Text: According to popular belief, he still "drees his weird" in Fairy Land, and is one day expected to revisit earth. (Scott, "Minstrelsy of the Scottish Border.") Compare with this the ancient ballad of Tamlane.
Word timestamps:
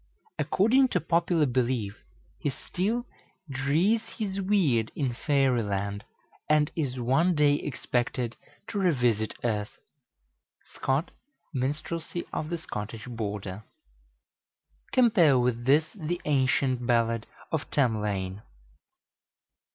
According 0.39 0.87
to 0.87 0.99
popular 0.99 1.45
belief, 1.45 1.99
he 2.39 2.49
still 2.49 3.05
"drees 3.47 4.01
his 4.17 4.41
weird" 4.41 4.91
in 4.95 5.13
Fairy 5.13 5.61
Land, 5.61 6.03
and 6.49 6.71
is 6.75 6.99
one 6.99 7.35
day 7.35 7.53
expected 7.53 8.35
to 8.69 8.79
revisit 8.79 9.35
earth. 9.43 9.77
(Scott, 10.73 11.11
"Minstrelsy 11.53 12.25
of 12.33 12.49
the 12.49 12.57
Scottish 12.57 13.05
Border.") 13.05 13.63
Compare 14.91 15.37
with 15.37 15.65
this 15.65 15.85
the 15.93 16.19
ancient 16.25 16.87
ballad 16.87 17.27
of 17.51 17.69
Tamlane. 17.69 18.41